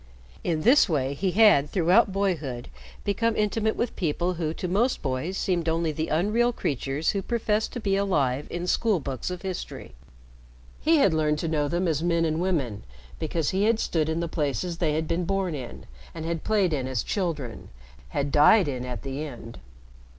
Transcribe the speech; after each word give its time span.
In 0.43 0.61
this 0.61 0.89
way, 0.89 1.13
he 1.13 1.29
had 1.33 1.69
throughout 1.69 2.11
boyhood 2.11 2.69
become 3.03 3.35
intimate 3.35 3.75
with 3.75 3.95
people 3.95 4.33
who 4.33 4.51
to 4.51 4.67
most 4.67 5.03
boys 5.03 5.37
seemed 5.37 5.69
only 5.69 5.91
the 5.91 6.07
unreal 6.07 6.51
creatures 6.51 7.11
who 7.11 7.21
professed 7.21 7.71
to 7.73 7.79
be 7.79 7.95
alive 7.95 8.47
in 8.49 8.65
school 8.65 8.99
books 8.99 9.29
of 9.29 9.43
history. 9.43 9.93
He 10.81 10.97
had 10.97 11.13
learned 11.13 11.37
to 11.37 11.47
know 11.47 11.67
them 11.67 11.87
as 11.87 12.01
men 12.01 12.25
and 12.25 12.41
women 12.41 12.81
because 13.19 13.51
he 13.51 13.65
had 13.65 13.79
stood 13.79 14.09
in 14.09 14.21
the 14.21 14.27
palaces 14.27 14.79
they 14.79 14.93
had 14.93 15.07
been 15.07 15.25
born 15.25 15.53
in 15.53 15.85
and 16.15 16.25
had 16.25 16.43
played 16.43 16.73
in 16.73 16.87
as 16.87 17.03
children, 17.03 17.69
had 18.09 18.31
died 18.31 18.67
in 18.67 18.83
at 18.83 19.03
the 19.03 19.23
end. 19.23 19.59